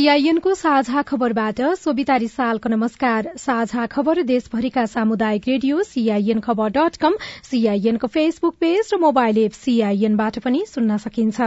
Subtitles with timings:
[0.00, 7.16] सीआईएनको साझा खबरबाट सोभिता रिसालको नमस्कार। साझा खबर देशभरिका सामुदायिक रेडियो सीआईएन खबर डट कम
[7.44, 11.40] सीआईएनको फेसबुक पेज र मोबाइल एप सीआईएनबाट पनि सुन्न सकिन्छ।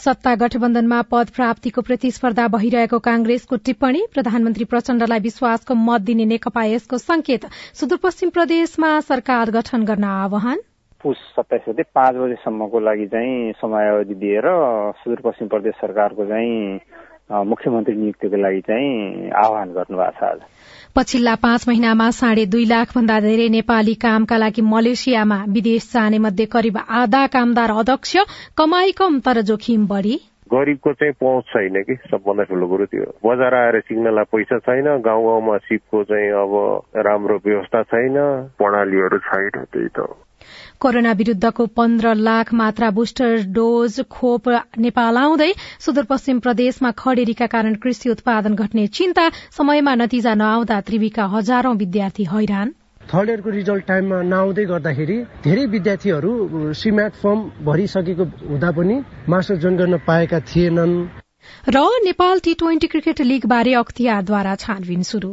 [0.00, 6.98] सत्ता गठबन्धनमा पद प्राप्तिको प्रतिस्पर्धा भइरहेको कांग्रेसको टिप्पणी प्रधानमन्त्री प्रचण्डलाई विश्वासको मत दिने नेकपा यसको
[6.98, 10.58] संकेत सुदूरपश्चिम प्रदेशमा सरकार गठन गर्न आह्वान।
[11.02, 14.46] पुस सत्ताइस गते पाँच बजेसम्मको लागि चाहिँ समयावधि दिएर
[15.00, 16.80] सुदूरपश्चिम प्रदेश सरकारको चाहिँ
[17.46, 20.40] मुख्यमन्त्री नियुक्तिको लागि चाहिँ आह्वान गर्नुभएको छ आज।
[20.96, 26.46] पछिल्ला पाँच महिनामा साढे दुई लाख भन्दा धेरै नेपाली कामका लागि मलेसियामा विदेश जाने मध्ये
[26.46, 28.16] करिब आधा कामदार अध्यक्ष
[28.58, 30.16] कमाई कम तर जोखिम बढ़ी।
[30.52, 35.24] गरिबको चाहिँ पहुँच छैन कि सबभन्दा ठुलो कुरो त्यो बजार आएर सिक्नलाई पैसा छैन गाउँ
[35.24, 36.54] गाउँमा सिपको चाहिँ अब
[37.06, 38.16] राम्रो व्यवस्था छैन
[38.58, 40.10] प्रणालीहरू छैन त्यही त
[40.80, 45.52] कोरोना विरूद्धको पन्ध्र लाख मात्रा बुस्टर डोज खोप नेपाल आउँदै
[45.86, 52.74] सुदूरपश्चिम प्रदेशमा खडेरीका कारण कृषि उत्पादन घट्ने चिन्ता समयमा नतिजा नआउँदा त्रिवीका हजारौं विद्यार्थी हैरान।
[53.12, 56.32] थर्ड इयरको रिजल्ट टाइममा नआउँदै गर्दाखेरि धेरै विद्यार्थीहरू
[56.80, 58.96] सिम्याट फर्म भरिसकेको हुँदा पनि
[59.28, 60.94] मास्टर जोइन गर्न पाएका थिएनन्।
[61.68, 65.32] र Nepal T twenty cricket league बारे अख्तियारद्वारा छानबिन शुरू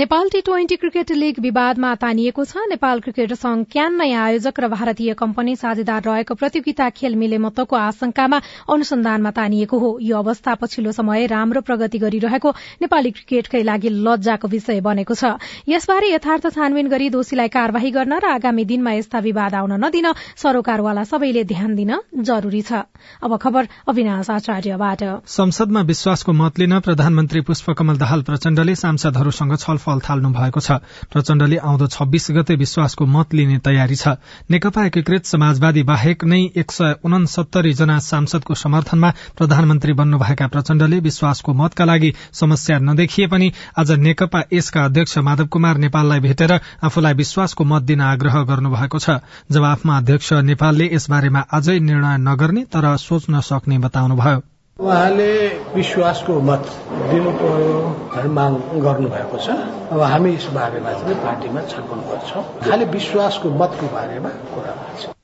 [0.00, 4.68] Nepal T twenty cricket league विवादमा तानिएको छ। नेपाल क्रिकेट संघ क्यान नयाँ आयोजक र
[4.72, 8.38] भारतीय कम्पनी साझेदार रहेको प्रतियोगिता खेल मिलेमत्वको आशंकामा
[8.72, 12.50] अनुसन्धानमा तानिएको हो। यो अवस्था पछिल्लो समय राम्रो प्रगति गरिरहेको
[12.80, 15.36] नेपाली क्रिकेटकै लागि लज्जाको विषय बनेको छ।
[15.68, 21.04] यसबारे यथार्थ छानबिन गरी दोषीलाई कार्यवाही गर्न र आगामी दिनमा यस्ता विवाद आउन नदिन सरोकारवाला
[21.12, 21.92] सबैले ध्यान दिन
[22.24, 22.88] जरूरी छ।
[23.20, 30.00] अब खबर अविनाश आचार्यबाट। संसदमा विश्वासको मत लिन प्रधानमन्त्री पुष्पकमल दाहाल प्रचण्डले सांसदहरूसँग छलफल छलफल
[30.00, 30.70] थाल्नु भएको छ।
[31.10, 34.14] प्रचण्डले आउँदो छब्बीस गते विश्वासको मत लिने तयारी छ।
[34.50, 41.52] नेकपा एकीकृत समाजवादी बाहेक नै एक सय उनसत्तरी जना सांसदको समर्थनमा प्रधानमन्त्री बन्नुभएका प्रचण्डले विश्वासको
[41.52, 46.52] मतका लागि समस्या नदेखिए पनि आज नेकपा यसका अध्यक्ष माधव कुमार नेपाललाई भेटेर
[46.82, 49.18] आफूलाई विश्वासको मत दिन आग्रह गर्नुभएको छ।
[49.50, 55.32] जवाफमा अध्यक्ष नेपालले यसबारेमा अझै निर्णय नगर्ने तर सोच्न सक्ने बताउनुभयो। उहाँले
[55.76, 56.64] विश्वासको मत
[57.12, 59.48] दिनु पर्यो माग गर्नुभएको छ।
[59.92, 65.19] अब हामी यस बारेमा चाहिँ पार्टीमा छलफल गर्छौँ। खालि विश्वासको मतको बारेमा कुरा गर्छ।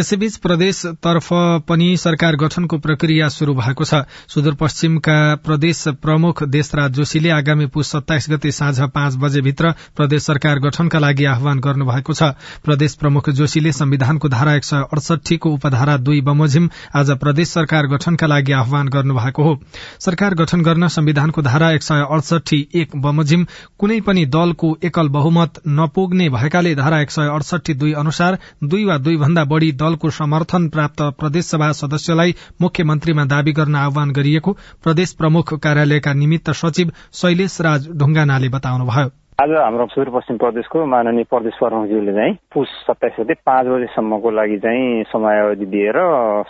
[0.00, 1.28] यसैबीच प्रदेशतर्फ
[1.68, 3.94] पनि सरकार गठनको प्रक्रिया शुरू भएको छ।
[4.28, 10.98] सुदूरपश्चिमका प्रदेश प्रमुख देशराज जोशीले आगामी पुष सत्ताइस गते साँझ पाँच बजेभित्र प्रदेश सरकार गठनका
[10.98, 12.30] लागि आह्वान गर्नुभएको छ।
[12.64, 18.26] प्रदेश प्रमुख जोशीले संविधानको धारा एक सय अडसठीको उपधारा दुई बमोजिम आज प्रदेश सरकार गठनका
[18.26, 19.58] लागि आह्वान गर्नुभएको हो।
[20.00, 23.46] सरकार गठन गर्न संविधानको धारा एक सय अडसठी एक बमोजिम
[23.78, 28.98] कुनै पनि दलको एकल बहुमत नपुग्ने भएकाले धारा एक सय अडसठी दुई अनुसार दुई वा
[29.00, 34.52] दुई भन्दा बढ़ी दलको समर्थन प्राप्त प्रदेशसभा सदस्यलाई मुख्यमन्त्रीमा दावी गर्न आह्वान गरिएको
[34.84, 39.08] प्रदेश प्रमुख कार्यालयका निमित्त सचिव शैलेश राज ढुङ्गानाले बताउनुभयो।
[39.42, 45.02] आज हाम्रो सुदूरपश्चिम प्रदेशको माननीय प्रदेश प्रमुखज्यूले चाहिँ पुस सत्ताइस गते पाँच बजेसम्मको लागि चाहिँ
[45.12, 45.98] समयावधि दिएर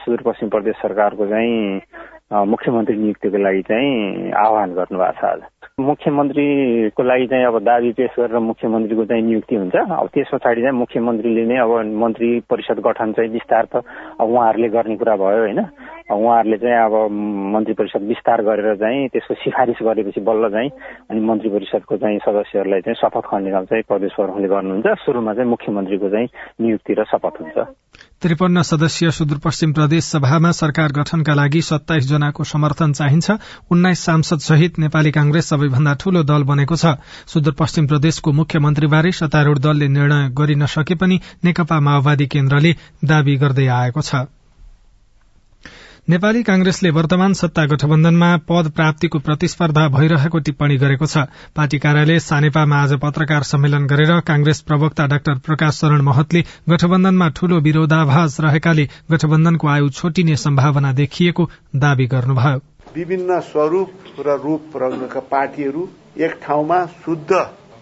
[0.03, 1.81] सुदूरपश्चिम प्रदेश सरकारको चाहिँ
[2.31, 5.41] मुख्यमन्त्री नियुक्तिको लागि चाहिँ आह्वान गर्नुभएको छ आज।
[5.81, 10.79] मुख्यमन्त्रीको लागि चाहिँ अब दावी पेश गरेर मुख्यमन्त्रीको चाहिँ नियुक्ति हुन्छ। अब त्यस पछाडि चाहिँ
[10.79, 13.83] मुख्यमन्त्रीले नै अब मन्त्री परिषद गठन चाहिँ विस्तार त
[14.21, 15.61] अब उहाँहरूले गर्ने कुरा भयो होइन।
[16.11, 16.95] उहाँहरूले चाहिँ अब
[17.55, 20.71] मन्त्री परिषद विस्तार गरेर चाहिँ त्यसको सिफारिस गरेपछि बल्ल चाहिँ
[21.11, 26.09] अनि मन्त्री परिषदको चाहिँ सदस्यहरूलाई चाहिँ शपथ खन्ने चाहिँ प्रदेश प्रमुखले गर्नुहुन्छ। सुरुमा चाहिँ मुख्यमन्त्रीको
[26.11, 26.29] चाहिँ
[26.61, 27.59] नियुक्ति र शपथ हुन्छ।
[28.23, 33.31] त्रिपन्न सदस्यीय सुदूरपश्चिम प्रदेश सभामा सरकार गठनका लागि सत्ताइस जनाको समर्थन चाहिन्छ।
[33.73, 39.89] उन्नाइस सांसद सहित नेपाली कांग्रेस सबैभन्दा ठूलो दल बनेको छ। सुदूरपश्चिम प्रदेशको मुख्यमन्त्रीबारे सत्तारूढ़ दलले
[39.89, 42.75] निर्णय गरिन सके पनि नेकपा माओवादी केन्द्रले
[43.05, 44.29] दावी गर्दै आएको छ।
[46.11, 51.23] नेपाली कांग्रेसले वर्तमान सत्ता गठबन्धनमा पद प्राप्तिको प्रतिस्पर्धा भइरहेको टिप्पणी गरेको छ।
[51.55, 57.61] पार्टी कार्यालय सानेपामा आज पत्रकार सम्मेलन गरेर कांग्रेस प्रवक्ता डाक्टर प्रकाश शरण महतले गठबन्धनमा ठूलो
[57.61, 62.59] विरोधाभास रहेकाले गठबन्धनको आयु छोटिने सम्भावना देखिएको दावी गर्नुभयो।
[62.97, 63.91] विभिन्न स्वरूप
[64.27, 67.31] र रूप रङ्गका पार्टीहरू एक ठाउँमा शुद्ध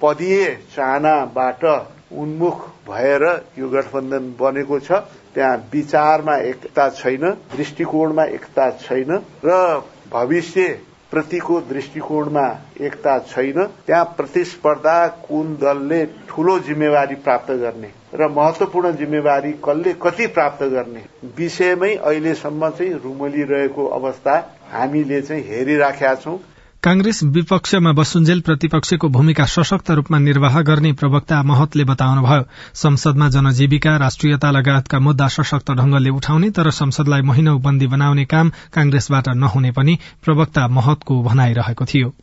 [0.02, 0.44] पदीय
[0.76, 1.64] चाहनाबाट
[2.10, 3.24] उन्मुख भएर
[3.58, 4.92] यो गठबन्धन बनेको छ।
[5.34, 9.10] त्यहाँ विचारमा एकता छैन दृष्टिकोणमा एकता छैन
[9.44, 9.82] र
[10.12, 10.66] भविष्य
[11.12, 12.46] प्रतिको दृष्टिकोणमा
[12.80, 20.26] एकता छैन। त्यहाँ प्रतिस्पर्धा कुन दलले ठूलो जिम्मेवारी प्राप्त गर्ने र महत्वपूर्ण जिम्मेवारी कसले कति
[20.26, 21.04] प्राप्त गर्ने
[21.36, 24.36] विषयमै अहिलेसम्म चाहिँ रुमलिरहेको अवस्था
[24.72, 26.36] हामीले चाहिँ हेरिराखेका छौं।
[26.82, 32.42] कांग्रेस विपक्षमा बसुन्जेल प्रतिपक्षको भूमिका सशक्त रूपमा निर्वाह गर्ने प्रवक्ता महतले बताउनुभयो
[32.74, 39.28] संसदमा जनजीविका राष्ट्रियता लगायतका मुद्दा सशक्त ढंगले उठाउने तर संसदलाई महिनौ बन्दी बनाउने काम कांग्रेसबाट
[39.42, 42.14] नहुने पनि प्रवक्ता महतको भनाइरहेको थियो।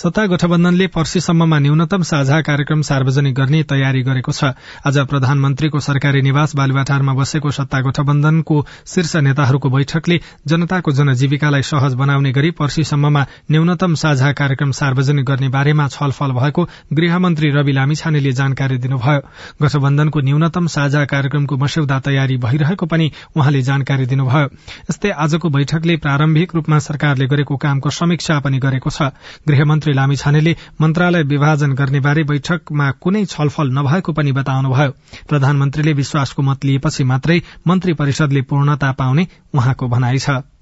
[0.00, 6.54] सत्ता गठबन्धनले पर्सीसम्ममा न्यूनतम साझा कार्यक्रम सार्वजनिक गर्ने तयारी गरेको छ। आज प्रधानमन्त्रीको सरकारी निवास
[6.56, 8.56] बालुवाटारमा बसेको सत्ता गठबन्धनको
[8.88, 10.16] शीर्ष नेताहरूको बैठकले
[10.48, 16.64] जनताको जनजीविकालाई सहज बनाउने गरी पर्सीसम्ममा न्यूनतम साझा कार्यक्रम सार्वजनिक गर्ने बारेमा छलफल भएको
[16.96, 19.20] गृहमन्त्री रवि लामिछानेले जानकारी दिनुभयो।
[19.60, 24.48] गठबन्धनको न्यूनतम साझा कार्यक्रमको मस्यौदा तयारी भइरहेको पनि उहाँले जानकारी दिनुभयो।
[24.88, 29.12] यस्तै आजको बैठकले प्रारम्भिक रूपमा सरकारले गरेको कामको समीक्षा पनि गरेको छ।
[29.44, 34.90] गृहमन्त्री मन्त्री लामिछानेले मन्त्रालय विभाजन गर्ने बारे बैठकमा कुनै छलफल नभएको पनि बताउनुभयो।
[35.28, 40.59] प्रधानमन्त्रीले विश्वासको मत लिएपछि मात्रै मन्त्री परिषदले पूर्णता पाउने उहाँको भनाइ छ।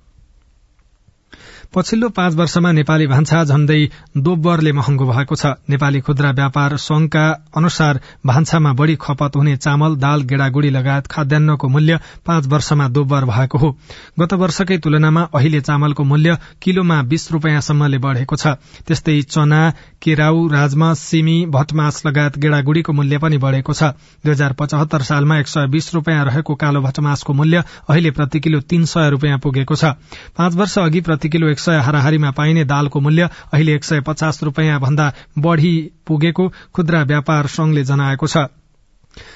[1.74, 7.24] पछिल्लो पाँच वर्षमा नेपाली भान्सा झण्डै दोब्बरले महँगो भएको छ। नेपाली खुद्रा व्यापार संघका
[7.56, 13.58] अनुसार भान्सामा बढ़ी खपत हुने चामल दाल गेडागुड़ी लगायत खाद्यान्नको मूल्य पाँच वर्षमा दोब्बर भएको
[13.58, 13.70] हो।
[14.18, 18.56] गत वर्षकै तुलनामा अहिले चामलको मूल्य किलोमा बीस रूपियाँसम्मले बढ़ेको छ।
[18.88, 19.60] त्यस्तै चना
[20.02, 23.92] केराउ राजमा सिमी भटमास लगायत गेडागुड़ीको मूल्य पनि बढ़ेको छ।
[24.24, 28.60] दुई हजार पचहत्तर सालमा एक सय बीस रूपियाँ रहेको कालो भटमासको मूल्य अहिले प्रति किलो
[28.64, 29.84] तीन सय रूपियाँ पुगेको छ।
[30.32, 34.42] पाँच वर्ष अघि प्रति किलो एक सय हाराहारीमा पाइने दालको मूल्य अहिले एक सय पचास
[34.42, 35.06] रूपियाँ भन्दा
[35.38, 35.74] बढ़ी
[36.06, 38.46] पुगेको खुद्रा व्यापार संघले जनाएको छ।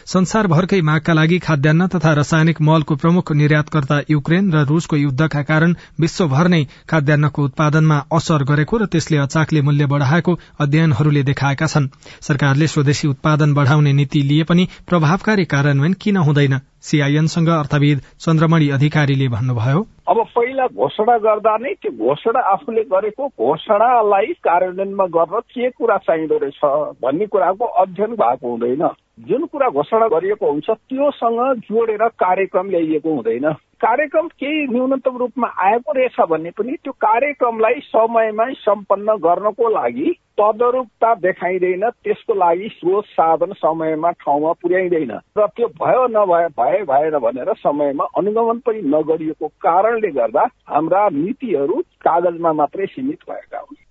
[0.06, 6.48] संसारभरकै मागका लागि खाद्यान्न तथा रासायनिक मलको प्रमुख निर्यातकर्ता युक्रेन र रूसको युद्धका कारण विश्वभर
[6.48, 11.88] नै खाद्यान्नको उत्पादनमा असर गरेको र त्यसले अचाकले मूल्य बढ़ाएको अध्ययनहरूले देखाएका छन्।
[12.20, 16.60] सरकारले स्वदेशी उत्पादन बढ़ाउने नीति लिए पनि प्रभावकारी कार्यान्वयन किन हुँदैन?
[16.82, 24.32] सीआईएनसँग अर्थविद चन्द्रमणि अधिकारीले भन्नुभयो। अब पहिला घोषणा गर्दा नै त्यो घोषणा आफूले गरेको घोषणालाई
[24.46, 26.60] कार्यान्वयनमा गर्न के कुरा चाहिँदो रहेछ
[27.02, 28.82] भन्ने कुराको अध्ययन भएको हुँदैन।
[29.18, 35.92] जुन कुरा घोषणा गरिएको हुन्छ त्योसँग जोडेर कार्यक्रम ल्याइएको हुँदैन। कार्यक्रम केही न्यूनतम रूपमा आएको
[35.92, 43.52] रहेछ भने पनि त्यो कार्यक्रमलाई समयमै सम्पन्न गर्नको लागि तदरूपता देखाइँदैन त्यसको लागि स्रोत साधन
[43.52, 50.10] समयमा ठाउँमा पुर्याइँदैन र त्यो भयो नभए भए भएन भनेर समयमा अनुगमन पनि नगरिएको कारणले
[50.10, 53.82] गर्दा हाम्रा नीतिहरू कागजमा मात्रै सीमित भएका हुन्।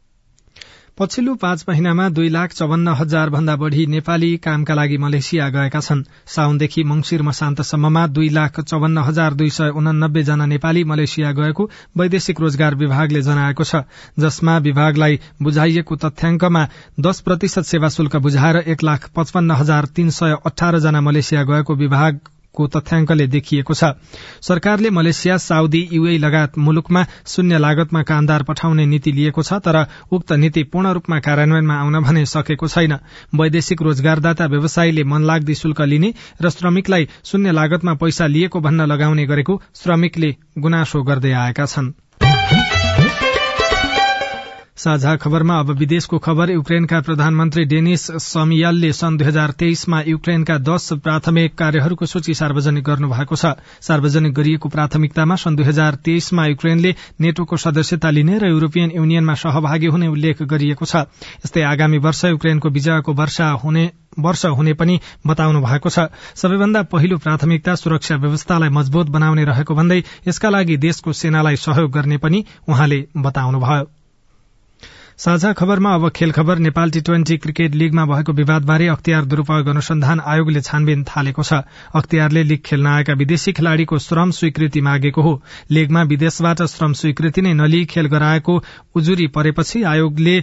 [0.98, 6.04] पछिल्लो पाँच महिनामा दुई लाख चौवन्न हजार भन्दा बढ़ी नेपाली कामका लागि मलेसिया गएका छन्।
[6.28, 12.42] साउनदेखि मंगिर मसान्तसम्ममा दुई लाख चौवन्न हजार दुई सय उनानब्बे जना नेपाली मलेसिया गएको वैदेशिक
[12.42, 13.84] रोजगार विभागले जनाएको छ।
[14.20, 16.68] जसमा विभागलाई बुझाइएको तथ्याङ्कमा
[17.00, 21.76] दश प्रतिशत सेवा शुल्क बुझाएर एक लाख पचपन्न हजार तीन सय अठार जना मलेसिया गएको
[21.76, 22.20] विभाग
[22.54, 23.94] को तथ्याङ्कले देखिएको छ।
[24.42, 30.32] सरकारले मलेसिया साउदी युए लगायत मुलुकमा शून्य लागतमा कामदार पठाउने नीति लिएको छ तर उक्त
[30.34, 32.98] नीति पूर्ण रूपमा कार्यान्वयनमा आउन भने सकेको छैन।
[33.36, 39.62] वैदेशिक रोजगारदाता व्यवसायीले मनलाग्दी शुल्क लिने र श्रमिकलाई शून्य लागतमा पैसा लिएको भन्न लगाउने गरेको
[39.76, 42.11] श्रमिकले गुनासो गर्दै आएका छनृ।
[44.82, 50.88] साझा खबरमा अब विदेशको खबर युक्रेनका प्रधानमन्त्री डेनिस समियालले सन् दुई हजार तेइसमा युक्रेनका दश
[50.98, 57.58] प्राथमिक कार्यहरूको सूची सार्वजनिक गर्नुभएको छ। सार्वजनिक गरिएको प्राथमिकतामा सन् दुई हजार तेइसमा युक्रेनले नेटोको
[57.58, 61.06] सदस्यता लिने र युरोपियन युनियनमा सहभागी हुने उल्लेख गरिएको छ।
[61.46, 63.86] यस्तै आगामी वर्ष युक्रेनको विजयको वर्षा हुने
[64.20, 70.04] वर्ष हुने पनि बताउनु भएको छ। सबैभन्दा पहिलो प्राथमिकता सुरक्षा व्यवस्थालाई मजबूत बनाउने रहेको भन्दै
[70.28, 74.01] यसका लागि देशको सेनालाई सहयोग गर्ने पनि उहाँले बताउनुभयो।
[75.22, 80.20] साझा खबरमा अब खेल खबर नेपाल टी ट्वेन्टी क्रिकेट लीगमा भएको विवादबारे अख्तियार दुरूपयोग अनुसन्धान
[80.26, 81.60] आयोगले छानबिन थालेको छ।
[81.94, 85.34] अख्तियारले लीग खेल्न आएका विदेशी खेलाड़ीको श्रम स्वीकृति मागेको हो।
[85.72, 88.56] लीगमा विदेशबाट श्रम स्वीकृति नै नलिई खेल गराएको
[88.96, 90.36] उजुरी परेपछि आयोगले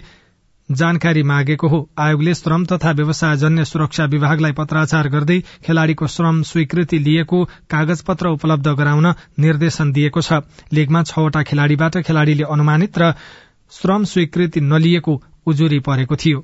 [0.69, 7.43] जानकारी मागेको हो। आयोगले श्रम तथा व्यवसायजन्य सुरक्षा विभागलाई पत्राचार गर्दै खेलाड़ीको श्रम स्वीकृति लिएको
[7.69, 13.13] कागज पत्र उपलब्ध गराउन निर्देशन दिएको छ। लीगमा छवटा खेलाड़ीबाट खेलाड़ीले अनुमानित र
[13.71, 16.43] श्रम स्वीकृति नलिएको उजुरी परेको थियो।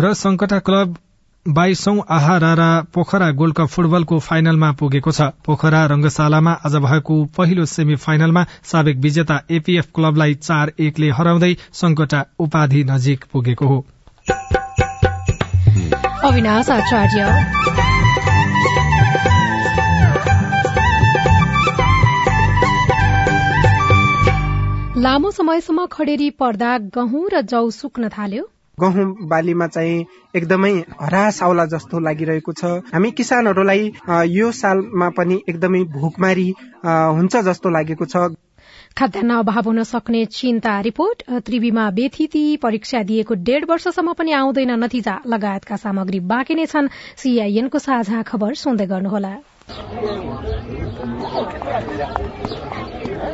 [0.00, 0.96] र संकटा क्लब
[1.48, 7.64] बाइसौं आहा रारा पोखरा गोल्ड कप फुटबलको फाइनलमा पुगेको छ। पोखरा रंगशालामा आज भएको पहिलो
[7.64, 13.86] सेमी फाइनलमा साবেक विजेता एपीएफ क्लबलाई चार एकले हराउँदै संकटा उपाधि नजिक पुगेको हो।
[25.06, 28.44] लामो समयसम्म खडेरी पर्दा गहुँ र जौ सुक्न थाल्यो।
[28.78, 33.82] गहुँ बालीमा चाहिँ एकदमै हरास आउला जस्तो लागिरहेको छ। हामी किसानहरूलाई
[34.28, 36.48] यो सालमा पनि एकदमै भोकमारी
[36.82, 38.24] हुन्छ जस्तो लागेको छ।
[38.98, 45.14] खाद्यान्न अभाव हुन सक्ने चिन्ता रिपोर्ट त्रिवीमा बेथिति परीक्षा दिएको डेढ वर्षसम्म पनि आउँदैन नतिजा
[45.28, 46.90] लगायतका सामग्री बाँकी नै छन्।
[47.22, 49.34] सीआईएनको साझा खबर सुन्दै गर्नुहोला।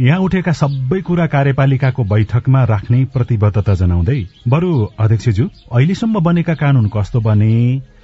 [0.00, 4.16] यहाँ उठेका सबै कुरा कार्यपालिकाको बैठकमा राख्ने प्रतिबद्धता जनाउँदै
[4.48, 7.52] बरु अध्यक्षज्यू अहिलेसम्म बनेका कानून कस्तो बने?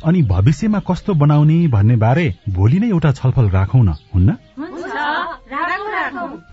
[0.04, 4.36] अनि भविष्यमा कस्तो बनाउने भन्ने बारे भोलि नै एउटा छलफल राखौं न हुन्न?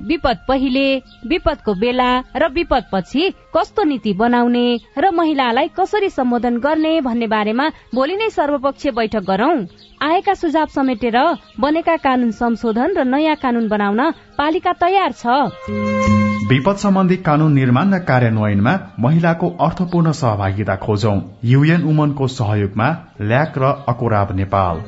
[0.08, 0.86] विपद पहिले
[1.28, 4.66] विपदको बेला र विपद पछि कस्तो नीति बनाउने
[4.98, 9.58] र महिलालाई कसरी सम्बोधन गर्ने भन्ने बारेमा भोलि नै सर्वपक्षीय बैठक गरौं।
[10.02, 11.18] आएका सुझाव समेटेर
[11.60, 17.98] बनेका कानून संशोधन र नयाँ कानून बनाउन पालिका तयार छ। विपद सम्बन्धी कानून निर्माण र
[18.00, 22.90] कार्यान्वयनमा महिलाको अर्थपूर्ण सहभागिता खोजौं। युएन उमनको सहयोगमा
[23.22, 24.82] ल्याक र अकोराब नेपाल।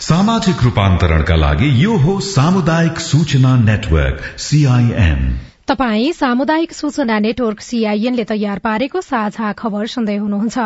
[0.00, 8.58] सामाजिक रूपान्तरणका लागि यो हो सामुदायिक सूचना नेटवर्क सीआईएन तपाई सामुदायिक सूचना नेटवर्क सीआईएनले तयार
[8.58, 10.64] पारेको साझा खबर सुन्दै हुनुहुन्छ।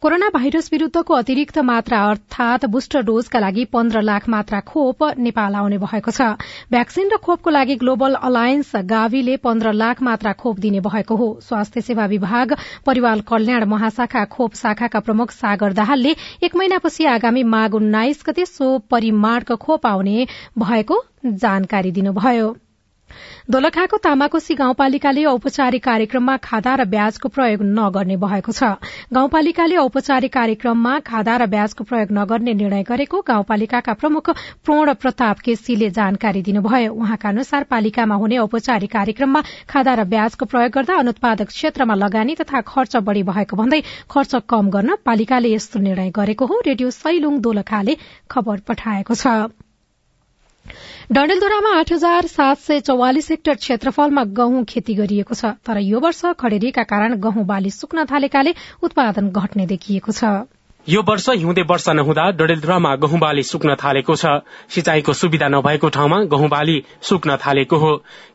[0.00, 5.78] कोरोना भाइरस विरूद्धको अतिरिक्त मात्रा अर्थात बुस्टर डोजका लागि पन्ध्र लाख मात्रा खोप नेपाल आउने
[5.82, 6.28] भएको छ।
[6.72, 11.80] भ्याक्सिन र खोपको लागि ग्लोबल अलायन्स गावीले पन्ध्र लाख मात्रा खोप दिने भएको हो। स्वास्थ्य
[11.90, 12.54] सेवा विभाग
[12.86, 18.70] परिवार कल्याण महाशाखा खोप शाखाका प्रमुख सागर दाहालले एक महिनापछि आगामी माघ उन्नाइस गते सो
[18.88, 20.26] परिमाणको खोप आउने
[20.58, 21.02] भएको
[21.44, 22.48] जानकारी दिनुभयो।
[23.50, 28.62] दोलखाको तामाकोशी गाउँपालिकाले औपचारिक कार्यक्रममा खादा र ब्याजको प्रयोग नगर्ने भएको छ।
[29.12, 34.30] गाउँपालिकाले औपचारिक कार्यक्रममा खादा र ब्याजको प्रयोग नगर्ने निर्णय गरेको गाउँपालिकाका प्रमुख
[34.64, 40.72] प्रण प्रताप केसीले जानकारी दिनुभयो। उहाँका अनुसार पालिकामा हुने औपचारिक कार्यक्रममा खादा र ब्याजको प्रयोग
[40.72, 46.10] गर्दा अनुत्पादक क्षेत्रमा लगानी तथा खर्च बढ़ी भएको भन्दै खर्च कम गर्न पालिकाले यस्तो निर्णय
[46.12, 47.96] गरेको हो। रेडियो सैलुङ दोलखाले
[48.30, 49.67] खबर पठाएको छ।
[51.12, 56.24] डडेलधुरामा आठ हजार सात सय चौवालिस हेक्टर क्षेत्रफलमा गहुँ खेती गरिएको छ तर यो वर्ष
[56.40, 60.48] खडेरीका कारण गहुँ बाली सुक्न थालेकाले उत्पादन घट्ने देखिएको छ।
[60.86, 64.26] यो वर्ष हिउँदे वर्षा नहुँदा डडेलधुरामा गहुँ बाली सुक्न थालेको छ।
[64.68, 67.90] सिंचाईको सुविधा नभएको ठाउँमा गहुँ बाली सुक्न थालेको हो।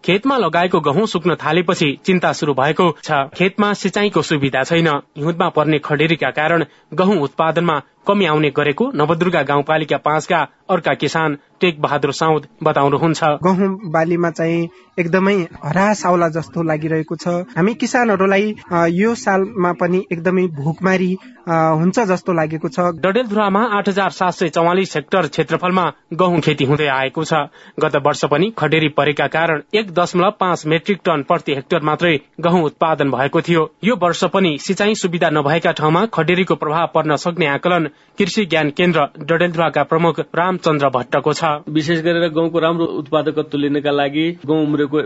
[0.06, 4.88] खेतमा लगाएको गहुँ सुक्न थालेपछि चिन्ता शुरू भएको छ। खेतमा सिंचाईको सुविधा छैन।
[5.18, 11.82] हिउँदमा पर्ने खडेरीका कारण गहुँ उत्पादनमा कमी आउने गरेको नवदुर्गा गाउँपालिका पाँचका अर्का किसान टेक
[11.82, 14.68] बहादुर साउद बताउनुहुन्छ। गहुँ बालीमा चाहिँ
[15.00, 18.56] एकदमै हरास आउला जस्तो लागिरहेको छ। हामी किसानहरूलाई
[18.92, 21.12] यो सालमा पनि एकदमै भोकमारी
[21.48, 26.88] हुन्छ जस्तो लागेको छ। डडेलधुरामा आठ हजार सात सय चौवालिस हेक्टर क्षेत्रफलमा गहुँ खेती हुँदै
[26.90, 27.34] आएको छ।
[27.80, 32.64] गत वर्ष पनि खडेरी परेका कारण एक दशमलव पाँच मेट्रिक टन प्रति हेक्टर मात्रै गहुँ
[32.64, 37.90] उत्पादन भएको थियो। यो वर्ष पनि सिंचाई सुविधा नभएका ठाउँमा खडेरीको प्रभाव पर्न सक्ने आकलन
[38.18, 44.26] कृषि ज्ञान केन्द्र डडेलधुवाका प्रमुख रामचन्द्र भट्टको छ। विशेष गरेर गहुँको राम्रो उत्पादकत्व लिनका लागि
[44.46, 45.00] गहुँ उम्रेको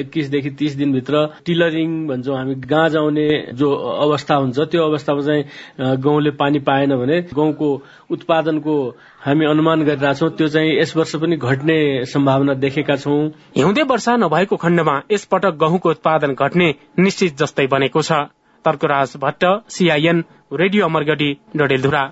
[0.00, 6.30] एक्काइसदेखि तीस दिनभित्र टिलरिङ भन्छौँ हामी गाँज आउने जो अवस्था हुन्छ त्यो अवस्थामा चाहिँ गहुँले
[6.40, 7.68] पानी पाएन भने गहुँको
[8.10, 8.76] उत्पादनको
[9.24, 13.20] हामी अनुमान गरिरहेछौँ त्यो चाहिँ यस वर्ष पनि घट्ने सम्भावना देखेका छौँ।
[13.56, 18.24] हिउँदे वर्षा नभएको खण्डमा यसपटक गहुँको उत्पादन घट्ने निश्चित जस्तै बनेको छ।
[18.64, 22.02] Tarkaraj Bhatta CIN radio Amargadhi Dadeldhura.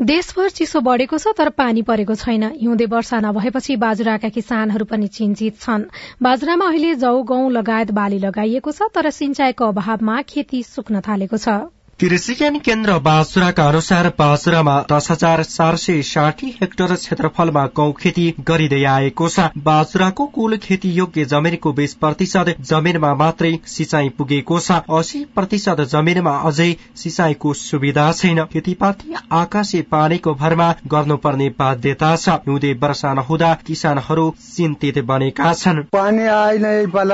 [0.00, 5.60] देशभर चिसो बढ़ेको छ तर पानी परेको छैन। हिउँदे वर्षा नभएपछि बाजुराका किसानहरू पनि चिन्तित
[5.60, 5.84] छन्।
[6.22, 11.60] बाजुरामा अहिले जौ गहुँ लगायत बाली लगाइएको छ तर सिंचाईको अभावमा खेती सुक्न थालेको छ।
[12.00, 18.24] कृषि ज्ञान केन्द्र बाजुराका अनुसार बाजुरामा दस हजार चार सय साठी हेक्टर क्षेत्रफलमा गौँ खेती
[18.40, 24.78] गरिँदै आएको छ। बाजुराको कुल खेती योग्य जमिनको बीस प्रतिशत जमिनमा मात्रै सिंचाई पुगेको छ।
[24.90, 32.72] अस्सी प्रतिशत जमिनमा अझै सिंचाईको सुविधा छैन। खेतीपाती आकाशे पानीको भरमा गर्नुपर्ने बाध्यता छ। हिउँदे
[32.82, 36.66] वर्षा नहुँदा किसानहरू चिन्तित बनेका छन्। पानी आएन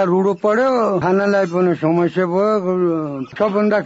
[0.07, 3.81] रुडो पर्यो खानालाई पनि समस्या भयो। सबभन्दा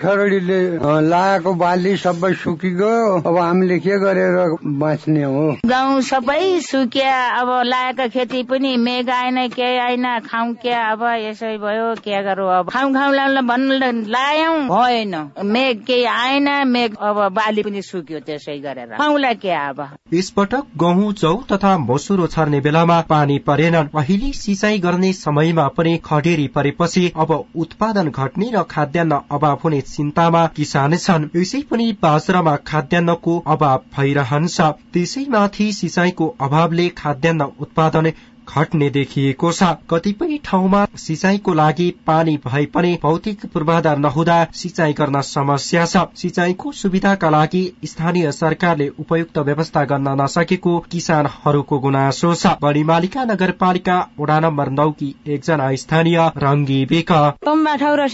[0.83, 4.35] लागेको बाली सबै सुकिगयो। अब हामीले के गरेर
[4.83, 5.43] बाँच्ने हो?
[5.67, 11.57] गाउँ सबै सुकिया अब लागेको खेती पनि मेघ आएन के आएन खाउँ के अब यसै
[11.63, 12.71] भयो के गरौँ अब?
[12.71, 13.75] खाउँ खाउँ लाउन भन्नु
[14.11, 19.87] लायौँ। भएन। मेघ केही आएन मेघ अब बाली पनि सुक्यो त्यसै गरेर। खाउँला के अब?
[20.15, 26.47] यसपटक गहुँ जौ तथा मसुरो छर्ने बेलामा पानी परेनन् अहिले सिंचाई गर्ने समयमा पनि खडेरी
[26.59, 33.33] परेपछि अब उत्पादन घट्ने र खाद्यान्न अभाव हुने चिन्तामा किसान छन् यसै पनि बाजरामा खाद्यान्नको
[33.47, 38.07] अभाव भइरहन्छ। त्यसैमाथि सिंचाईको अभावले खाद्यान्न उत्पादन
[38.57, 45.21] घट्ने देखिएको छ। कतिपय ठाउँमा सिंचाईको लागि पानी भए पनि भौतिक पूर्वाधार नहुँदा सिंचाई गर्न
[45.23, 53.25] समस्या छ। सिंचाईको सुविधाका लागि स्थानीय सरकारले उपयुक्त व्यवस्था गर्न नसकेको किसानहरूको गुनासो छ। बढीमालिका
[53.25, 57.13] नगरपालिका वडा नम्बर नौकी एकजना स्थानीय रङ्गी बेक
[57.47, 58.09] तम्बा ठाउँ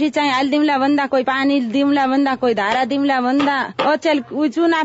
[0.49, 4.83] दिउँला भन्दा कोही पानी दिउँला भन्दा कोही धारा दिउँला भन्दा अचेल चुना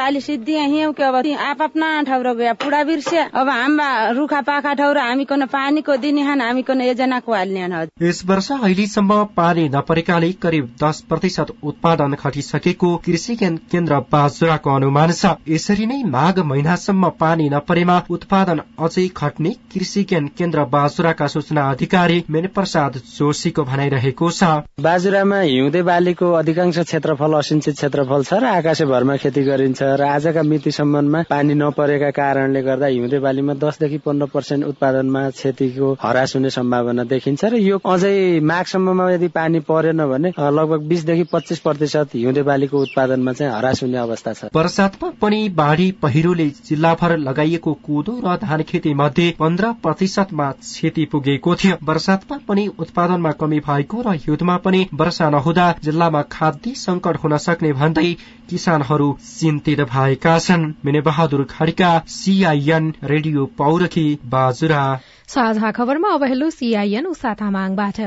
[0.00, 0.54] अलि सिद्धि
[0.92, 1.16] के अब
[1.60, 6.40] आफ्ना ठाउँ र गया पुडा बिर्स्या। अब हाम्रा रुखा पाखा ठाउँ हामी कोन पानीको दिनेहान
[6.40, 7.60] हामी कोन योजनाको हाल्ने
[8.02, 15.32] यस वर्ष अहिलेसम्म पानी नपरेकाले करिब दस प्रतिशत उत्पादन घटिसकेको कृषि केन्द्र बाजुराको अनुमान छ।
[15.48, 22.46] यसरी नै माघ महिनासम्म पानी नपरेमा उत्पादन अझै घट्ने कृषि केन्द्र बाजुराका सूचना अधिकारी मेन
[22.54, 29.16] प्रसाद जोशीको भनाइरहेको छ। बाजुरामा हिउँदे बालीको अधिकांश क्षेत्रफल असिंचित क्षेत्रफल छ र आकाशे भरमा
[29.24, 35.28] खेती गरिन्छ र आजका मितिसम्ममा पानी नपरेका कारणले गर्दा हिउँदे बालीमा दसदेखि पन्ध्र पर्सेन्ट उत्पादनमा
[35.30, 41.24] क्षतिको हरास हुने सम्भावना देखिन्छ र यो अझै माघसम्ममा यदि पानी परेन भने लगभग बिसदेखि
[41.32, 47.16] पच्चिस प्रतिशत हिउँदे बालीको उत्पादनमा चाहिँ हरास हुने अवस्था छ। वर्षात्मक पनि बाढ़ी पहिरोले जिल्लाभर
[47.18, 53.60] लगाइएको कोदो र धान खेती मध्ये पन्ध्र प्रतिशतमा क्षति पुगेको थियो। वर्षात्मक पनि उत्पादनमा कमी
[53.60, 58.08] भएको र हिउँदमा पनि वर्षा नहुँदा जिल्लामा खाद्य संकट हुन सक्ने भन्दै
[58.50, 64.82] किसानहरू चिन्तित भएका छन्। Mine Bahadur Khadka CIN radio Paurakhi Bajura.
[65.28, 68.00] साझा खबरमा अब हेलो सीआईएन उषा तामाङबाट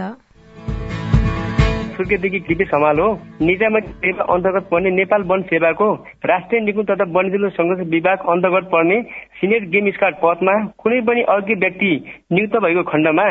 [1.95, 3.07] सुर्खेतदेखि कृपी समाल हो।
[3.41, 5.87] निजामती सेवा अन्तर्गत पर्ने नेपाल वन सेवाको
[6.25, 9.01] राष्ट्रिय निकुञ्ज तथा वन्यजीव संरक्षण विभाग अन्तर्गत पर्ने
[9.41, 11.91] सिनियर गेम स्काउट पदमा कुनै पनि अर्को व्यक्ति
[12.31, 13.27] नियुक्त भएको खण्डमा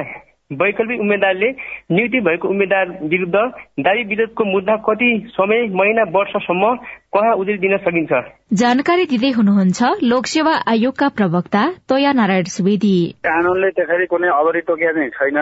[0.51, 1.51] वैकल्पिक उम्मेद्वारले
[1.91, 3.37] नियुक्ति भएको उम्मेद्वार विरुद्ध
[3.85, 6.75] दावी विरोधको मुद्दा कति समय महिना वर्षसम्म
[7.15, 8.13] कहाँ उजुरी दिन सकिन्छ?
[8.61, 9.81] जानकारी दिँदै हुनुहुन्छ
[10.13, 12.97] लोकसेवा आयोगका प्रवक्ता तोया नारायण सुवेदी।
[13.29, 15.39] कानूनले त्यसरी कुनै अवधि तोकिया चाहिँ छैन।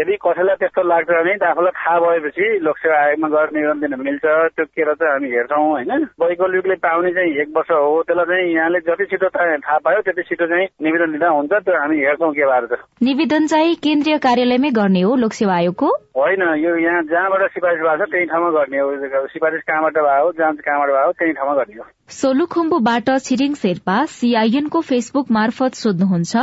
[0.00, 4.24] यदि कसैलाई त्यस्तो लाग्छ भने आफूलाई थाहा भएपछि लोकसेवा आयोगमा गएर निवेदन दिन मिल्छ।
[4.56, 5.92] त्यो केर चाहिँ हामी हेर्छौँ होइन?
[6.20, 10.46] वैकल्पिकले पाउने चाहिँ एक वर्ष हो। त्यसलाई चाहिँ यहाँले जति छिटो थाहा पायो त्यति छिटो
[10.46, 12.64] चाहिँ निवेदन दिँदा हुन्छ। त्यो हामी हेर्छौँ के भएर
[13.08, 18.10] निवेदन चाहिँ केन्द्रीय कार्यालयमै गर्ने हो लोकसेवा आयोगको। होइन यो यहाँ जहाँबाट सिफारिस भएको छ
[18.10, 23.10] त्यही ठाउँमा गर्ने हो। सिफारिस कहाँबाट भयो जाँच कहाँबाट भयो त्यही ठाउँमा गर्ने हो। सोलुखुम्बुबाट
[23.20, 26.42] छिरिङ शेर्पा सीआईएनको फेसबुक मार्फत सोध्नुहुन्छ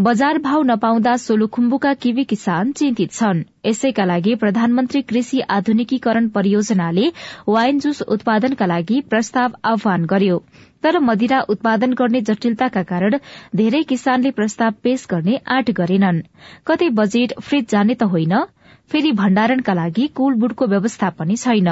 [0.00, 7.06] बजार भाव नपाउँदा सोलुखुम्बुका किवी किसान चिन्तित छन्। यसैका लागि प्रधानमन्त्री कृषि आधुनिकीकरण परियोजनाले
[7.48, 10.38] वाइन जुस उत्पादनका लागि प्रस्ताव आह्वान गर्यो।
[10.82, 13.18] तर मदिरा उत्पादन गर्ने जटिलताका कारण
[13.56, 16.20] धेरै किसानले प्रस्ताव पेश गर्ने आँट गरेनन्।
[16.66, 18.34] कतै बजेट फ्रिज जाने त होइन
[18.90, 21.68] फेरि भण्डारणका लागि कुलबुटको व्यवस्था पनि छैन।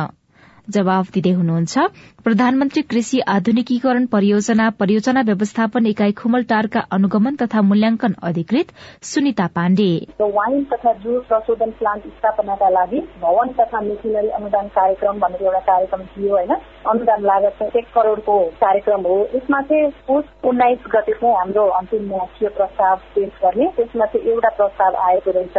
[0.71, 1.79] जवाब दिँदै हुनुहुन्छ।
[2.25, 8.67] प्रधानमन्त्री कृषि आधुनिकीकरण परियोजना परियोजना व्यवस्थापन इकाई खुमलटारका अनुगमन तथा मूल्याङ्कन अधिकृत
[9.03, 15.43] सुनिता पाण्डे। वाइन तथा जुस प्रशोधन प्लान्ट स्थापनाका लागि भवन तथा मेसिनरी अनुदान कार्यक्रम भनेर
[15.43, 16.55] एउटा कार्यक्रम थियो होइन?
[16.91, 22.51] अनुदान लागत एक करोड़को कार्यक्रम हो। यसमा चाहिँ पुस उन्नाइस गते चाहिँ हाम्रो अन्तिम थियो
[22.51, 25.59] प्रस्ताव पेश गर्ने। त्यसमा चाहिँ एउटा प्रस्ताव आएको रहेछ।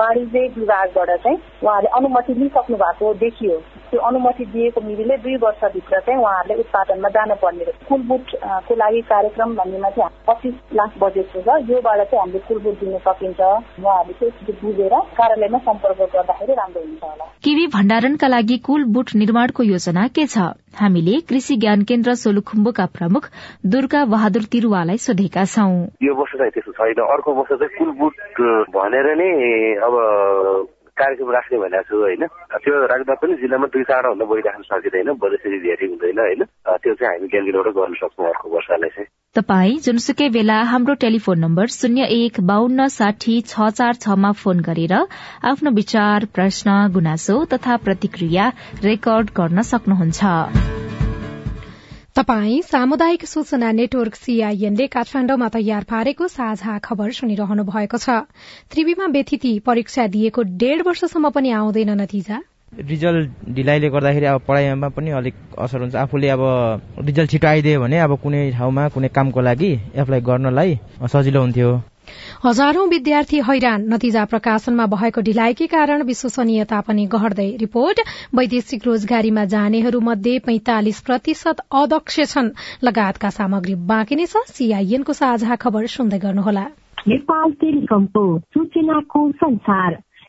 [0.00, 6.20] वाणिज्य विभागबाट चाहिँ उहाँले अनुमति लिइसक्नु भएको देखियो। त्यो अनुमति दिएको मिरिले दुई वर्षभित्र चाहिँ
[6.20, 12.38] उहाँहरूले उत्पादनमा जानुपर्ने कुलबुटको लागि कार्यक्रम भन्नेमा चाहिँ पच्चिस लाख बजेट छ योबाट चाहिँ हामीले
[12.48, 18.56] कुलबुट दिन सकिन्छ। उहाँहरूले चाहिँ बुझेर कार्यालयमा सम्पर्क गर्दाखेरि राम्रो हुन्छ होला। किवी भण्डारणका लागि
[18.58, 20.38] कुल बुट निर्माणको योजना के छ?
[20.80, 23.24] हामीले कृषि ज्ञान केन्द्र सोलुखुम्बुका प्रमुख
[23.66, 25.72] दुर्गा बहादुर तिरुवालाई सोधेका छौं।
[26.02, 28.14] यो वर्ष चाहिँ त्यस्तो छैन। अर्को वर्ष चाहिँ कुलबुट
[28.76, 29.30] भनेर नै
[29.86, 29.94] अब
[31.00, 32.26] कार्यक्रम राख्ने भनेको छु होइन?
[32.64, 36.42] त्यो राख्दा पनि जिल्लामा दुई चारवटा भन्दा बढी राख्न सकिँदैन बजेसरी धेरै हुँदैन होइन?
[36.82, 41.66] त्यो चाहिँ हामी ज्ञानगिरीबाट गर्न सक्छौँ अर्को वर्षलाई चाहिँ। तपाई जुनसुकै बेला हाम्रो टेलिफोन नम्बर
[41.70, 44.94] शून्य एक बान्न साठी छ चार छमा फोन गरेर
[45.52, 48.50] आफ्नो विचार प्रश्न गुनासो तथा प्रतिक्रिया
[48.84, 51.09] रेकर्ड गर्न सक्नुहुन्छ।
[52.20, 58.16] तपाई सामुदायिक सूचना नेटवर्क सीआईएनले काठमाण्डुमा तयार पारेको साझा खबर सुनिरहनु भएको छ।
[58.68, 65.10] त्रिवीमा व्यथिति परीक्षा दिएको डेढ़ वर्षसम्म पनि आउँदैन नतिजा। रिजल्ट ढिलाइले गर्दाखेरि अब पढाइमा पनि
[65.10, 66.42] अलिक असर हुन्छ। आफूले अब
[67.06, 70.78] रिजल्ट छिटो आइदियो भने अब कुनै ठाउँमा कुनै कामको लागि एप्लाई गर्नलाई
[71.12, 71.70] सजिलो हुन्थ्यो।
[72.44, 78.00] हजारौं विद्यार्थी हैरान। नतिजा प्रकाशनमा भएको ढिलाइकै कारण विश्वसनीयता पनि घट्दै रिपोर्ट
[78.34, 82.50] वैदेशिक रोजगारीमा जानेहरू मध्ये पैंतालिस प्रतिशत अदक्ष छन्।
[82.82, 86.64] लगायतका सामग्री बाँकी नै छ। सीआईएनको साझा खबर सुन्दै गर्नुहोला।
[87.08, 89.98] नेपाल टेलिकमको सूचनाको संसार।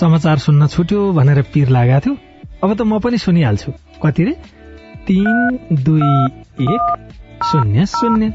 [0.00, 2.16] समाचार सुन्न छुट्यो भनेर पिर लागेको थियो।
[2.64, 4.32] अब त म पनि सुनिहाल्छु। कति रे?
[5.06, 6.12] तीन दुई
[6.64, 6.84] एक
[7.44, 8.32] शून्य शून्य।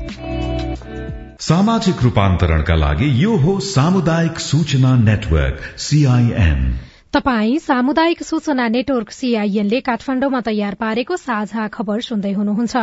[1.39, 6.61] सामाजिक रूपान्तरणका लागि यो हो सामुदायिक सूचना नेटवर्क सीआईएन
[7.13, 12.75] तपाई सामुदायिक सूचना नेटवर्क सीआईएनले काठमाण्डुमा तयार पारेको साझा खबर सुन्दै हुनुहुन्छ।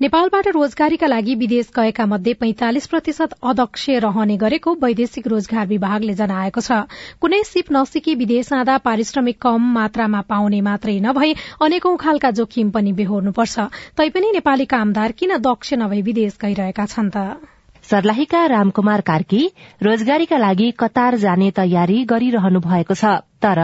[0.00, 6.60] नेपालबाट रोजगारीका लागि विदेश गएका मध्ये पैंतालिस प्रतिशत अदक्ष रहने गरेको वैदेशिक रोजगार विभागले जनाएको
[6.60, 6.78] छ।
[7.18, 12.92] कुनै सिप नसिकी विदेश जाँदा पारिश्रमिक कम मात्रामा पाउने मात्रै नभई अनेकौं खालका जोखिम पनि
[13.02, 17.55] बेहोर्नुपर्छ। तैपनि नेपाली कामदार किन दक्ष नभई विदेश गइरहेका छन् त?
[17.86, 19.40] सर्लाहीका रामकुमार कार्की
[19.82, 23.60] रोजगारीका लागि कतार जाने तयारी गरिरहनु भएको छ तर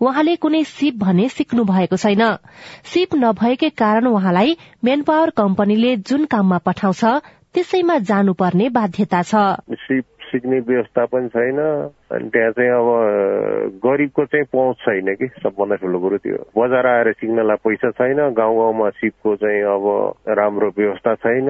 [0.00, 2.22] उहाँले कुनै सिप भने सिक्नु भएको छैन।
[2.84, 7.04] सिप नभएकै कारण उहाँलाई मेन पावर कम्पनीले जुन काममा पठाउँछ
[7.54, 9.44] त्यसैमा जानुपर्ने बाध्यता छ।
[9.86, 11.58] सिप सिक्ने व्यवस्था पनि छैन
[12.14, 12.88] अनि त्यहाँ चाहिँ अब
[13.84, 18.56] गरिबको चाहिँ पहुँच छैन कि सबभन्दा ठुलो कुरो त्यो बजार आएर सिक्नलाई पैसा छैन गाउँ
[18.58, 19.84] गाउँमा सिपको चाहिँ अब
[20.38, 21.48] राम्रो व्यवस्था छैन।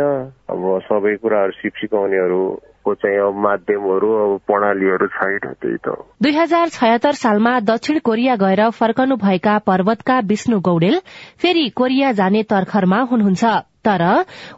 [0.50, 2.42] अब सबै कुराहरू सिप सिकाउनेहरू
[2.90, 9.16] चाहिँ माध्यमहरू अब प्रणालीहरू छैन त्यही त दुई हजार छयत्तर सालमा दक्षिण कोरिया गएर फर्कनु
[9.16, 10.98] भएका पर्वतका विष्णु गौडेल
[11.42, 13.44] फेरि कोरिया जाने तर्खरमा हुनुहुन्छ।
[13.84, 14.02] तर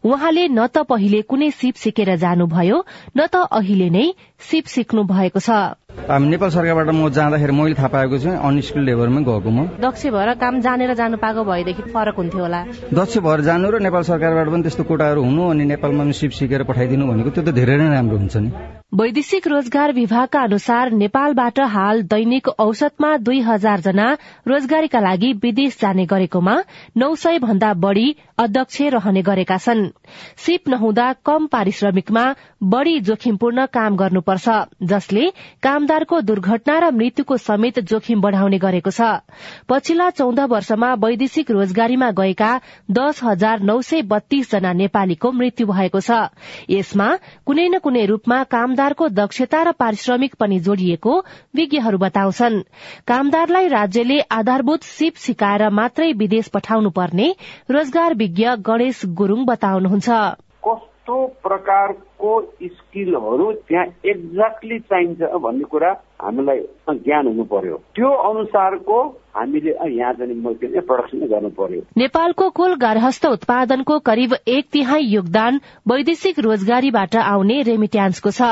[0.05, 2.79] उहाँले न त पहिले कुनै सिप सिकेर जानुभयो
[3.17, 4.07] न त अहिले नै
[4.41, 9.23] सिप सिक्नु भएको छ। हामी नेपाल सरकारबाट म जाँदाखेरि मैले थाहा पाएको छु अनस्किल लेबरमै
[9.23, 13.71] गएको म। दक्ष भएर काम जानेर जानु पाएको भएदेखि फरक हुन्थ्यो होला। दक्ष भएर जानु
[13.71, 17.43] र नेपाल सरकारबाट पनि त्यस्तो कोटाहरू हुनु अनि नेपालमा पनि सिप सिकेर पठाइदिनु भनेको त्यो
[17.47, 23.39] त धेरै नै राम्रो हुन्छ नि। वैदेशिक रोजगार विभागका अनुसार नेपालबाट हाल दैनिक औसतमा दुई
[23.41, 24.09] हजार जना
[24.49, 26.57] रोजगारीका लागि विदेश जाने गरेकोमा
[26.97, 29.87] नौ सय भन्दा बढ़ी अध्यक्ष रहने गरेका छन्।
[30.37, 32.25] सिप नहुँदा कम पारिश्रमिकमा
[32.65, 35.25] बढ़ी जोखिमपूर्ण काम गर्नुपर्छ जसले
[35.63, 39.09] कामदारको दुर्घटना र मृत्युको समेत जोखिम बढ़ाउने गरेको छ।
[39.69, 42.51] पछिल्ला चौध वर्षमा वैदेशिक रोजगारीमा गएका
[42.93, 46.21] दस हजार नौ सय बत्तीस जना नेपालीको मृत्यु भएको छ।
[46.71, 47.09] यसमा
[47.47, 48.43] कुनै न कुनै रूपमा
[48.83, 51.13] कामदारको दक्षता र पारिश्रमिक पनि जोडिएको
[51.55, 52.57] विज्ञहरू बताउँछन्।
[53.07, 57.29] कामदारलाई राज्यले आधारभूत सिप सिकाएर मात्रै विदेश पठाउनु पर्ने
[57.71, 60.09] रोजगार विज्ञ गणेश गुरूङ बताउनुहुन्छ।
[60.67, 61.17] कस्तो
[61.47, 65.91] प्रकारको अनुसारको स्किलहरू त्यहाँ एक्ज्याक्टली चाहिन्छ भन्ने कुरा
[66.23, 66.59] हामीलाई
[67.03, 68.99] ज्ञान हुनु पर्यो। त्यो अनुसारको
[69.37, 76.39] हामीले यहाँ चाहिँ प्रडक्सन गर्नु पर्यो। नेपालको कुल गार्हस्थ उत्पादनको करिब एक तिहाई योगदान वैदेशिक
[76.39, 78.43] रोजगारीबाट आउने रेमिट्यान्सको छ।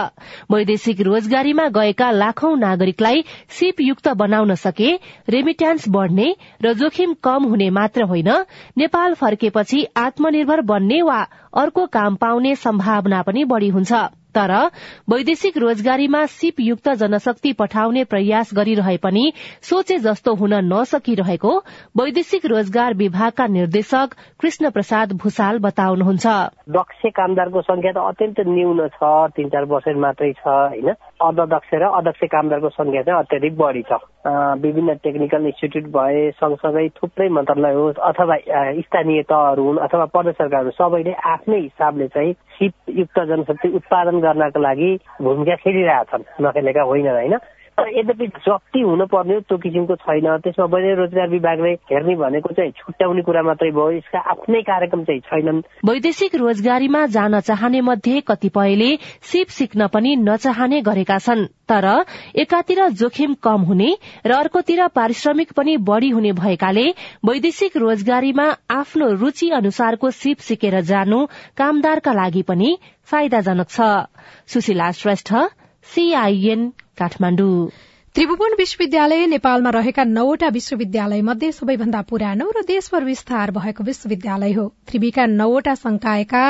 [0.50, 4.90] वैदेशिक रोजगारीमा गएका लाखौं नागरिकलाई सिपयुक्त बनाउन सके
[5.28, 6.28] रेमिट्यान्स बढ़ने
[6.64, 8.32] र जोखिम कम हुने मात्र होइन
[8.78, 11.20] नेपाल फर्केपछि आत्मनिर्भर बन्ने वा
[11.54, 13.92] अर्को काम पाउने सम्भावना पनि बढ़ी हुन्छ।
[14.34, 14.70] तर
[15.10, 21.58] वैदेशिक रोजगारीमा सिपयुक्त जनशक्ति पठाउने प्रयास गरिरहे पनि सोचे जस्तो हुन नसकिरहेको
[21.98, 24.08] वैदेशिक रोजगार विभागका निर्देशक
[24.40, 26.26] कृष्ण प्रसाद भूषाल बताउनुहुन्छ।
[26.70, 29.02] दक्ष कामदारको संख्या त अत्यन्त न्यून छ
[29.34, 30.94] तीन चार पर्सेन्ट मात्रै छ होइन?
[31.20, 33.92] अदक्ष र अध्यक्ष कामदारको संख्या चाहिँ अत्याधिक बढी छ।
[34.26, 38.36] विभिन्न टेक्निकल इन्स्टिच्युट भए सँगसँगै थुप्रै मन्त्रालय होस् अथवा
[38.84, 44.90] स्थानीय तहहरू हुन् अथवा प्रदेश सरकारहरू सबैले आफ्नै हिसाबले चाहिँ सिपयुक्त जनशक्ति उत्पादन गर्नका लागि
[45.22, 47.36] भूमिका खेलिरहेछन्। नखेलेका होइनन् होइन।
[47.88, 53.42] यद्यपि जति हुनुपर्ने त्यो किसिमको छैन। त्यसमा वैदेशिक रोजगार विभागले हेर्ने भनेको चाहिँ छुट्याउने कुरा
[53.42, 58.90] मात्रै भयो। यसका आफ्नै कार्यक्रम चाहिँ छैनन्। वैदेशिक रोजगारीमा जान चाहने मध्ये कतिपयले
[59.22, 61.86] सिप सिक्न पनि नचाहने गरेका छन्। तर
[62.36, 63.90] एकातिर जोखिम कम हुने
[64.26, 66.86] र अर्कोतिर पारिश्रमिक पनि बढ़ी हुने भएकाले
[67.24, 73.80] वैदेशिक रोजगारीमा आफ्नो रूचि अनुसारको सिप सिकेर जानु कामदारका लागि पनि फाइदाजनक छ।
[74.46, 75.32] सुशीला श्रेष्ठ
[75.94, 77.70] सीआईएन काठमाडौँ
[78.14, 84.66] त्रिभुवन विश्वविद्यालय नेपालमा रहेका नौवटा विश्वविद्यालय मध्ये सबैभन्दा पुरानो र देशभर विस्तार भएको विश्वविद्यालय हो।
[84.88, 86.42] त्रिवीका नौवटा संकायका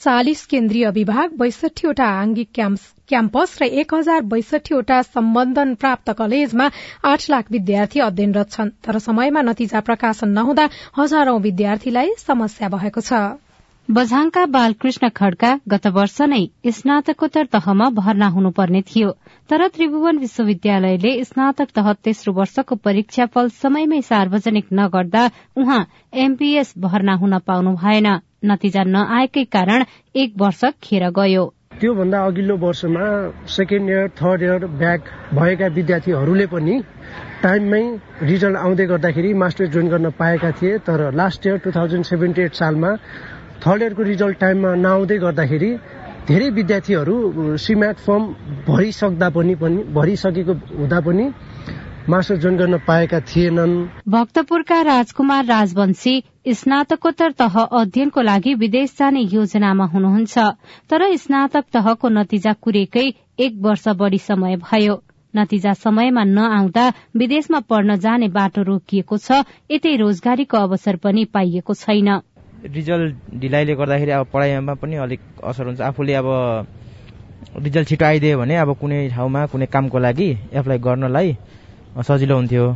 [0.00, 2.50] चालिस केन्द्रीय विभाग बैसठीवटा आंगिक
[3.08, 6.70] क्याम्पस र एक हजार बैसठीवटा सम्बन्धन प्राप्त कलेजमा
[7.04, 13.12] आठ लाख विद्यार्थी अध्ययनरत छन्। तर समयमा नतिजा प्रकाशन नहुँदा हजारौं विद्यार्थीलाई समस्या भएको छ।
[13.88, 19.12] बझाङका बालकृष्ण खड्का गत वर्ष नै स्नातकोत्तर तहमा भर्ना हुनुपर्ने थियो
[19.50, 25.22] तर त्रिभुवन विश्वविद्यालयले स्नातक तह तेस्रो वर्षको परीक्षाफल समयमै सार्वजनिक नगर्दा
[25.56, 25.80] उहाँ
[26.24, 28.08] एमपीएस भर्ना हुन पाउनु भएन।
[28.44, 31.46] नतिजा नआएकै कारण एक वर्ष खेर गयो।
[31.80, 33.06] त्योभन्दा अघिल्लो वर्षमा
[33.56, 36.76] second year third year back भएका विद्यार्थीहरूले पनि
[37.42, 37.82] टाइममै
[38.30, 42.62] रिजल्ट आउँदै गर्दाखेरि मास्टर्स जोइन गर्न पाएका थिए तर last year two thousand seventy eight
[42.62, 42.94] सालमा
[43.66, 45.70] थर्ड इयरको रिजल्ट टाइममा नआउँदै गर्दाखेरि
[46.28, 47.14] धेरै विद्यार्थीहरू
[47.58, 48.24] सिम्याट फर्म
[48.66, 49.54] भरिसक्दा पनि
[49.94, 51.24] भरिसकेको हुँदा पनि
[52.08, 53.72] मास्टर जोइन गर्न पाएका थिएनन्।
[54.08, 56.14] भक्तपुरका राजकुमार राजवंशी
[56.60, 60.38] स्नातकोत्तर तह अध्ययनको लागि विदेश जाने योजनामा हुनुहुन्छ
[60.90, 63.06] तर स्नातक तहको नतिजा कुरेकै
[63.38, 64.96] एक वर्ष बढ़ी समय भयो।
[65.34, 66.84] नतिजा समयमा नआउँदा
[67.16, 72.08] विदेशमा पढ्न जाने बाटो रोकिएको छ यतै रोजगारीको अवसर पनि पाइएको छैन।
[72.64, 76.28] रिजल्ट ढिलाइले गर्दाखेरि अब पढाइमा पनि अलिक असर हुन्छ। आफूले अब
[77.62, 81.36] रिजल्ट छिटो आइदियो भने अब कुनै ठाउँमा कुनै कामको लागि एप्लाई गर्नलाई
[82.02, 82.66] सजिलो हुन्थ्यो।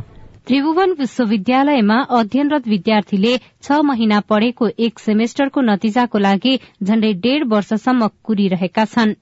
[0.47, 8.85] त्रिभुवन विश्वविद्यालयमा अध्ययनरत विद्यार्थीले छ महिना पढेको एक सेमेस्टरको नतिजाको लागि झण्डै डेढ़ वर्षसम्म कुरिरहेका
[8.85, 9.13] छन्।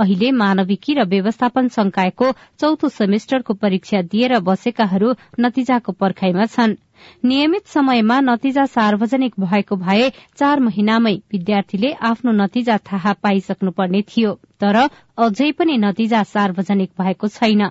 [0.00, 6.76] अहिले मानविकी र व्यवस्थापन संकायको चौथो सेमेस्टरको परीक्षा दिएर बसेकाहरू नतिजाको पर्खाइमा छन्।
[7.24, 10.08] नियमित समयमा नतिजा सार्वजनिक भएको भए
[10.38, 14.76] चार महिनामै विद्यार्थीले आफ्नो नतिजा थाहा पाइसक्नुपर्ने थियो तर
[15.18, 17.68] अझै पनि नतिजा सार्वजनिक भएको छैन।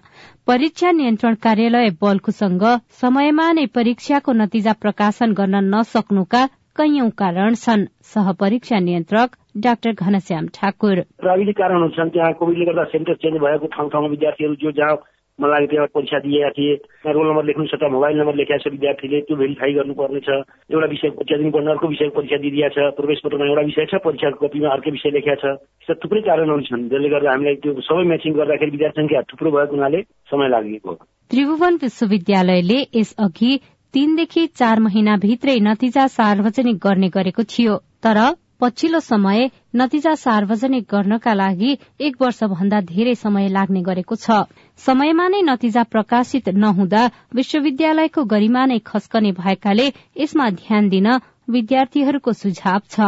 [0.47, 2.63] परीक्षा नियन्त्रण कार्यालय बल्कुसँग
[3.01, 6.45] समयमा नै परीक्षाको नतिजा प्रकाशन गर्न नसक्नुका
[6.77, 13.15] कैयौं कारण छन्। सहपरीक्षा नियन्त्रक डाक्टर घनश्याम ठाकुर। प्राविधिक कारणहरू छन् त्यहाँ कोभिडले गर्दा सेन्टर
[13.21, 14.95] चेन्ज भएको ठाउँ ठाउँमा विद्यार्थीहरू जो जहाँ
[15.41, 16.73] मलाई त्यहाँ परीक्षा दिएका थिए।
[17.15, 20.29] रोल नम्बर लेख्नु छ त मोबाइल नम्बर लेखेको छ विद्यार्थीले त्यो भेरिफाई गर्नुपर्ने छ।
[20.69, 24.47] एउटा विषय परीक्षा दिनुपर्ने अर्को विषयको परीक्षा दिइदिएको छ। प्रवेश पत्रमा एउटा विषय छ परीक्षाको
[24.47, 25.45] कपीमा अर्कै विषय लेखेको छ।
[25.81, 29.75] यस्ता थुप्रै कारणहरू छन् जसले गर्दा हामीलाई त्यो सबै म्याचिङ गर्दाखेरि विद्यार्थी संख्या थुप्रो भएको
[29.75, 30.93] हुनाले समय लागेको
[31.31, 33.51] त्रिभुवन विश्वविद्यालयले यसअघि
[33.93, 37.75] तीनदेखि चार महिनाभित्रै नतिजा सार्वजनिक गर्ने गरेको थियो
[38.05, 38.19] तर
[38.59, 44.43] पछिल्लो समय नतिजा सार्वजनिक गर्नका लागि एक वर्ष भन्दा धेरै समय लाग्ने गरेको छ।
[44.79, 47.03] समयमा नै नतिजा प्रकाशित नहुँदा
[47.35, 49.87] विश्वविद्यालयको गरिमा नै खस्कने भएकाले
[50.19, 51.07] यसमा ध्यान दिन
[51.49, 52.99] विद्यार्थीहरूको सुझाव छ।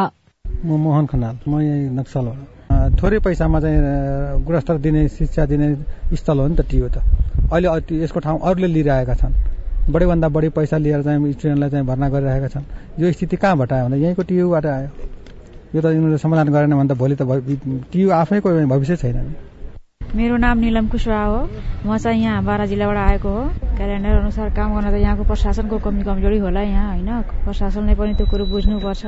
[0.63, 5.67] म मोहन खनाल म थोरै पैसामा चाहिँ गुणस्तर दिने शिक्षा दिने
[6.15, 7.03] स्थल हो नि त टियो त।
[7.51, 9.33] अहिले यसको ठाउँ अरूले लिइरहेका छन्।
[9.91, 12.65] बढीभन्दा बढी पैसा लिएर चाहिँ स्टुडेन्टलाई चाहिँ भर्ना गरिरहेका छन्।
[13.03, 14.89] यो स्थिति कहाँबाट आयो भने यहीँको टियुबाट आयो।
[15.75, 17.23] यो त यिनीहरूले समाधान गरेन भने त भोलि त
[17.91, 19.17] टियु आफैको भविष्य छैन
[20.01, 21.39] मेरो नाम निलम कुशवाहा हो।
[21.87, 23.43] म चाहिँ यहाँ बाह्र जिल्लाबाट आएको हो।
[23.77, 27.21] क्यालेन्डर अनुसार काम गर्न त यहाँको प्रशासनको कमी कमजोरी होला यहाँ होइन?
[27.45, 29.03] प्रशासनले पनि त्यो कुरो बुझ्नुपर्छ।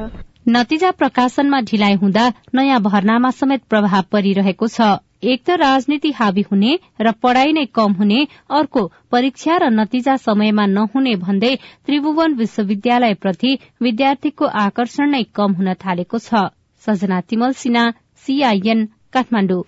[0.47, 2.23] नतिजा प्रकाशनमा ढिलाइ हुँदा
[2.55, 4.79] नयाँ भर्नामा समेत प्रभाव परिरहेको छ।
[5.23, 8.19] एक त राजनीति हावी हुने र पढ़ाई नै कम हुने
[8.51, 8.81] अर्को
[9.11, 11.53] परीक्षा र नतिजा समयमा नहुने भन्दै
[11.85, 16.43] त्रिभुवन विश्वविद्यालयप्रति विद्यार्थीको आकर्षण नै कम हुन थालेको छ।
[16.83, 17.85] सजना
[18.25, 19.63] सीआईएन काठमाडौँ।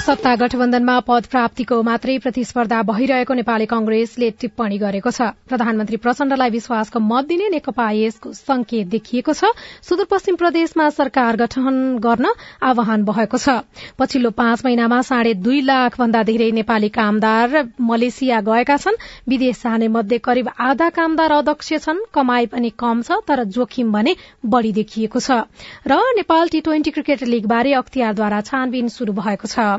[0.00, 7.00] सत्ता गठबन्धनमा पद प्राप्तिको मात्रै प्रतिस्पर्धा भइरहेको नेपाली कंग्रेसले टिप्पणी गरेको छ। प्रधानमन्त्री प्रचण्डलाई विश्वासको
[7.00, 9.52] मत दिने नेकपा यसको संकेत देखिएको छ।
[9.84, 12.26] सुदूरपश्चिम प्रदेशमा सरकार गठन गर्न
[12.62, 13.60] आह्वान भएको छ।
[14.00, 19.88] पछिल्लो पाँच महिनामा साढे दुई लाख भन्दा धेरै नेपाली कामदार मलेसिया गएका छन्। विदेश जाने
[19.90, 24.16] मध्ये करिब आधा कामदार अध्यक्ष छन्। कमाई पनि कम छ तर जोखिम भने
[24.48, 25.44] बढ़ी देखिएको छ।
[25.86, 29.78] र नेपाल टी ट्वेन्टी क्रिकेट लीगबारे अख्तियारद्वारा छानबिन शुरू भएको छ।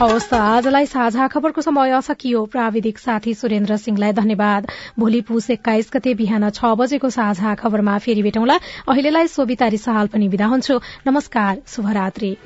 [0.00, 4.66] हवस् आजलाई साझा खबरको समय सकियो। प्राविधिक साथी सुरेन्द्र सिंहलाई धन्यवाद।
[4.98, 10.28] भोलि पुस एक्काइस गते बिहान छ बजेको साझा खबरमा फेरि भेटौँला। अहिलेलाई सोभिता रिसाल पनि
[10.28, 12.36] विदा हुन्छु। नमस्कार शुभरात्री।